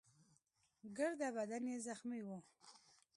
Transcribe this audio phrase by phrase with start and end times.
[0.97, 2.39] ګرده بدن يې زخمي وو.